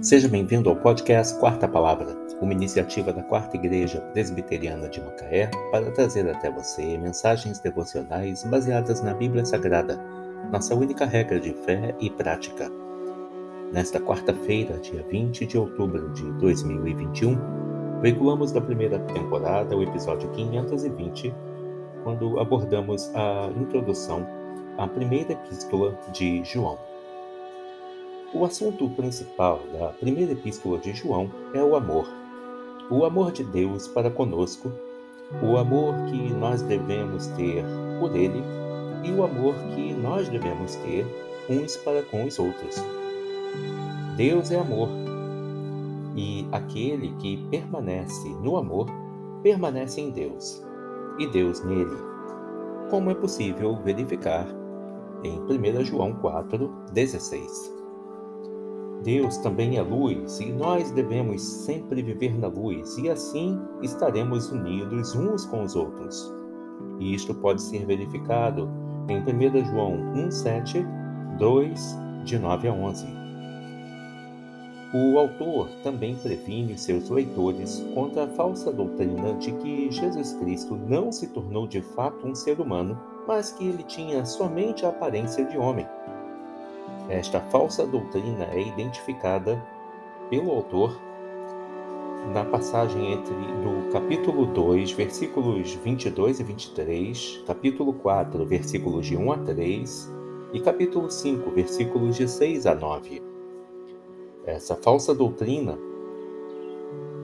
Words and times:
Seja 0.00 0.28
bem-vindo 0.28 0.70
ao 0.70 0.76
podcast 0.76 1.36
Quarta 1.40 1.66
Palavra, 1.66 2.16
uma 2.40 2.52
iniciativa 2.52 3.12
da 3.12 3.20
Quarta 3.20 3.56
Igreja 3.56 4.00
Presbiteriana 4.12 4.88
de 4.88 5.00
Macaé 5.00 5.50
para 5.72 5.90
trazer 5.90 6.30
até 6.30 6.48
você 6.48 6.96
mensagens 6.96 7.58
devocionais 7.58 8.44
baseadas 8.44 9.02
na 9.02 9.12
Bíblia 9.12 9.44
Sagrada, 9.44 10.00
nossa 10.52 10.72
única 10.72 11.04
regra 11.04 11.40
de 11.40 11.52
fé 11.64 11.96
e 11.98 12.08
prática. 12.10 12.70
Nesta 13.72 13.98
quarta-feira, 13.98 14.78
dia 14.78 15.04
20 15.10 15.44
de 15.44 15.58
outubro 15.58 16.12
de 16.12 16.30
2021, 16.34 18.00
veiculamos 18.00 18.52
da 18.52 18.60
primeira 18.60 19.00
temporada 19.00 19.76
o 19.76 19.82
episódio 19.82 20.30
520, 20.30 21.34
quando 22.04 22.38
abordamos 22.38 23.10
a 23.16 23.50
introdução 23.60 24.24
à 24.78 24.86
primeira 24.86 25.32
epístola 25.32 25.98
de 26.12 26.44
João. 26.44 26.87
O 28.34 28.44
assunto 28.44 28.90
principal 28.90 29.58
da 29.72 29.88
primeira 29.88 30.32
epístola 30.32 30.78
de 30.78 30.92
João 30.92 31.30
é 31.54 31.62
o 31.62 31.74
amor. 31.74 32.06
O 32.90 33.06
amor 33.06 33.32
de 33.32 33.42
Deus 33.42 33.88
para 33.88 34.10
conosco, 34.10 34.70
o 35.42 35.56
amor 35.56 35.94
que 36.04 36.30
nós 36.34 36.60
devemos 36.60 37.26
ter 37.28 37.64
por 37.98 38.14
Ele 38.14 38.42
e 39.02 39.10
o 39.12 39.24
amor 39.24 39.54
que 39.74 39.94
nós 39.94 40.28
devemos 40.28 40.76
ter 40.76 41.06
uns 41.48 41.76
para 41.78 42.02
com 42.02 42.24
os 42.24 42.38
outros. 42.38 42.76
Deus 44.14 44.50
é 44.50 44.58
amor, 44.58 44.90
e 46.14 46.46
aquele 46.52 47.14
que 47.14 47.38
permanece 47.50 48.28
no 48.42 48.58
amor 48.58 48.88
permanece 49.42 50.02
em 50.02 50.10
Deus, 50.10 50.62
e 51.18 51.26
Deus 51.28 51.64
nele. 51.64 51.96
Como 52.90 53.10
é 53.10 53.14
possível 53.14 53.78
verificar 53.82 54.46
em 55.24 55.40
1 55.40 55.84
João 55.84 56.12
4, 56.12 56.68
16. 56.92 57.77
Deus 59.02 59.36
também 59.38 59.76
é 59.76 59.82
luz 59.82 60.40
e 60.40 60.52
nós 60.52 60.90
devemos 60.90 61.40
sempre 61.42 62.02
viver 62.02 62.36
na 62.36 62.48
luz, 62.48 62.98
e 62.98 63.08
assim 63.08 63.58
estaremos 63.80 64.50
unidos 64.50 65.14
uns 65.14 65.44
com 65.46 65.62
os 65.62 65.76
outros. 65.76 66.32
E 66.98 67.14
isto 67.14 67.32
pode 67.34 67.62
ser 67.62 67.86
verificado 67.86 68.68
em 69.08 69.20
1 69.20 69.64
João 69.66 69.92
1,7, 70.14 70.84
2, 71.38 71.98
de 72.24 72.38
9 72.38 72.68
a 72.68 72.72
11. 72.72 73.06
O 74.92 75.18
autor 75.18 75.68
também 75.82 76.16
previne 76.16 76.76
seus 76.78 77.08
leitores 77.10 77.84
contra 77.94 78.24
a 78.24 78.28
falsa 78.28 78.72
doutrina 78.72 79.34
de 79.34 79.52
que 79.52 79.90
Jesus 79.90 80.32
Cristo 80.34 80.74
não 80.74 81.12
se 81.12 81.28
tornou 81.28 81.68
de 81.68 81.82
fato 81.82 82.26
um 82.26 82.34
ser 82.34 82.58
humano, 82.58 82.98
mas 83.26 83.52
que 83.52 83.68
ele 83.68 83.82
tinha 83.82 84.24
somente 84.24 84.86
a 84.86 84.88
aparência 84.88 85.44
de 85.44 85.58
homem 85.58 85.86
esta 87.08 87.40
falsa 87.40 87.86
doutrina 87.86 88.44
é 88.52 88.60
identificada 88.60 89.62
pelo 90.28 90.50
autor 90.50 91.00
na 92.34 92.44
passagem 92.44 93.12
entre 93.12 93.34
do 93.34 93.90
capítulo 93.90 94.44
2, 94.46 94.92
versículos 94.92 95.72
22 95.72 96.40
e 96.40 96.44
23, 96.44 97.44
capítulo 97.46 97.94
4, 97.94 98.44
versículos 98.44 99.06
de 99.06 99.16
1 99.16 99.32
a 99.32 99.38
3 99.38 100.12
e 100.52 100.60
capítulo 100.60 101.10
5, 101.10 101.50
versículos 101.50 102.16
de 102.16 102.28
6 102.28 102.66
a 102.66 102.74
9. 102.74 103.22
Essa 104.44 104.76
falsa 104.76 105.14
doutrina, 105.14 105.78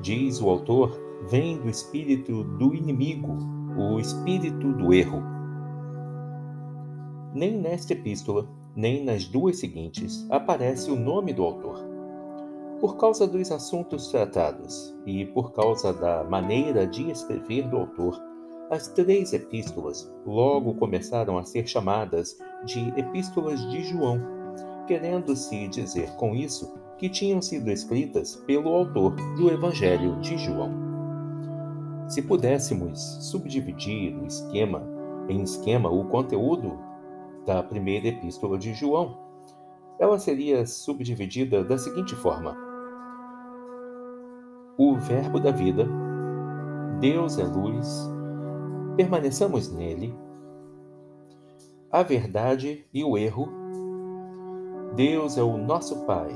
diz 0.00 0.40
o 0.40 0.48
autor, 0.48 0.98
vem 1.28 1.58
do 1.58 1.68
espírito 1.68 2.42
do 2.44 2.74
inimigo, 2.74 3.36
o 3.76 4.00
espírito 4.00 4.72
do 4.72 4.94
erro. 4.94 5.22
Nem 7.34 7.58
nesta 7.58 7.92
epístola 7.92 8.48
nem 8.76 9.04
nas 9.04 9.24
duas 9.24 9.58
seguintes 9.58 10.26
aparece 10.30 10.90
o 10.90 10.96
nome 10.96 11.32
do 11.32 11.44
autor. 11.44 11.78
Por 12.80 12.96
causa 12.96 13.26
dos 13.26 13.50
assuntos 13.50 14.08
tratados 14.08 14.94
e 15.06 15.24
por 15.26 15.52
causa 15.52 15.92
da 15.92 16.24
maneira 16.24 16.86
de 16.86 17.10
escrever 17.10 17.68
do 17.68 17.76
autor, 17.76 18.20
as 18.70 18.88
três 18.88 19.32
epístolas 19.32 20.12
logo 20.26 20.74
começaram 20.74 21.38
a 21.38 21.44
ser 21.44 21.66
chamadas 21.66 22.36
de 22.64 22.88
Epístolas 22.98 23.60
de 23.70 23.84
João, 23.84 24.20
querendo-se 24.86 25.68
dizer 25.68 26.10
com 26.16 26.34
isso 26.34 26.74
que 26.98 27.08
tinham 27.08 27.40
sido 27.40 27.70
escritas 27.70 28.36
pelo 28.46 28.70
autor 28.70 29.14
do 29.36 29.50
Evangelho 29.50 30.18
de 30.20 30.36
João. 30.38 30.72
Se 32.08 32.22
pudéssemos 32.22 33.00
subdividir 33.30 34.16
o 34.16 34.26
esquema 34.26 34.82
em 35.28 35.42
esquema 35.42 35.88
o 35.88 36.04
conteúdo 36.04 36.78
da 37.44 37.62
primeira 37.62 38.08
epístola 38.08 38.58
de 38.58 38.74
João. 38.74 39.18
Ela 39.98 40.18
seria 40.18 40.66
subdividida 40.66 41.62
da 41.62 41.78
seguinte 41.78 42.14
forma: 42.16 42.56
O 44.76 44.96
Verbo 44.96 45.38
da 45.38 45.50
vida, 45.50 45.86
Deus 47.00 47.38
é 47.38 47.44
luz, 47.44 48.10
permaneçamos 48.96 49.72
nele. 49.72 50.14
A 51.90 52.02
verdade 52.02 52.84
e 52.92 53.04
o 53.04 53.16
erro, 53.16 53.48
Deus 54.96 55.38
é 55.38 55.42
o 55.42 55.56
nosso 55.56 56.04
Pai, 56.06 56.30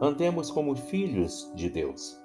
andemos 0.00 0.50
como 0.50 0.76
filhos 0.76 1.50
de 1.56 1.68
Deus. 1.68 2.16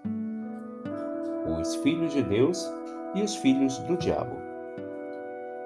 Os 1.60 1.76
filhos 1.78 2.14
de 2.14 2.22
Deus 2.22 2.72
e 3.16 3.24
os 3.24 3.36
filhos 3.36 3.78
do 3.80 3.98
diabo. 3.98 4.36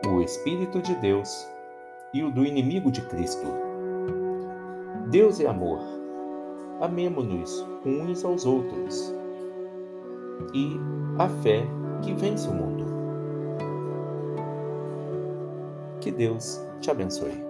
O 0.08 0.22
Espírito 0.22 0.82
de 0.82 0.96
Deus 0.96 1.46
e 2.14 2.24
o 2.24 2.32
do 2.32 2.46
inimigo 2.46 2.92
de 2.92 3.02
Cristo. 3.02 3.46
Deus 5.10 5.40
é 5.40 5.48
amor. 5.48 5.80
Amemo-nos 6.82 7.66
uns 7.86 8.24
aos 8.24 8.46
outros. 8.46 9.14
E 10.54 10.80
a 11.18 11.28
fé 11.28 11.66
que 12.02 12.14
vence 12.14 12.48
o 12.48 12.54
mundo. 12.54 12.86
Que 16.00 16.12
Deus 16.12 16.62
te 16.80 16.90
abençoe. 16.90 17.49